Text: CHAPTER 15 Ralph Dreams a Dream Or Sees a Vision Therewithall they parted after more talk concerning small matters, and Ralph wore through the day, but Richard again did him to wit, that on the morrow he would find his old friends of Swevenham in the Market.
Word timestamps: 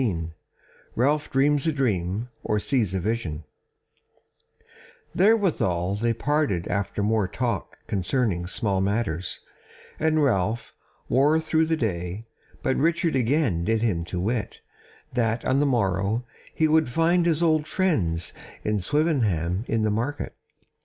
CHAPTER 0.01 0.15
15 0.15 0.33
Ralph 0.95 1.29
Dreams 1.29 1.67
a 1.67 1.71
Dream 1.71 2.29
Or 2.43 2.59
Sees 2.59 2.95
a 2.95 2.99
Vision 2.99 3.43
Therewithall 5.15 5.93
they 5.93 6.11
parted 6.11 6.67
after 6.67 7.03
more 7.03 7.27
talk 7.27 7.77
concerning 7.85 8.47
small 8.47 8.81
matters, 8.81 9.41
and 9.99 10.23
Ralph 10.23 10.73
wore 11.07 11.39
through 11.39 11.67
the 11.67 11.77
day, 11.77 12.23
but 12.63 12.77
Richard 12.77 13.15
again 13.15 13.63
did 13.63 13.83
him 13.83 14.03
to 14.05 14.19
wit, 14.19 14.61
that 15.13 15.45
on 15.45 15.59
the 15.59 15.67
morrow 15.67 16.25
he 16.55 16.67
would 16.67 16.89
find 16.89 17.27
his 17.27 17.43
old 17.43 17.67
friends 17.67 18.33
of 18.65 18.83
Swevenham 18.83 19.65
in 19.67 19.83
the 19.83 19.91
Market. 19.91 20.35